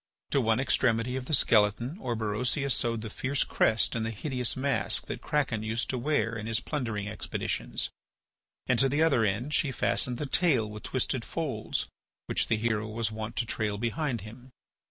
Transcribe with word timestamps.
To 0.31 0.41
one 0.41 0.59
extremity 0.59 1.15
of 1.15 1.27
the 1.27 1.33
skeleton 1.35 1.99
Orberosia 1.99 2.71
sewed 2.71 3.01
the 3.01 3.09
fierce 3.11 3.43
crest 3.43 3.95
and 3.95 4.03
the 4.03 4.09
hideous 4.09 4.57
mask 4.57 5.05
that 5.05 5.21
Kraken 5.21 5.61
used 5.61 5.91
to 5.91 5.97
wear 5.99 6.35
in 6.35 6.47
his 6.47 6.59
plundering 6.59 7.07
expeditions, 7.07 7.91
and 8.65 8.79
to 8.79 8.89
the 8.89 9.03
other 9.03 9.23
end 9.23 9.53
she 9.53 9.69
fastened 9.69 10.17
the 10.17 10.25
tail 10.25 10.67
with 10.67 10.81
twisted 10.81 11.23
folds 11.23 11.85
which 12.25 12.47
the 12.47 12.57
hero 12.57 12.87
was 12.87 13.11
wont 13.11 13.35
to 13.35 13.45
trail 13.45 13.77
behind 13.77 14.21
him. 14.21 14.49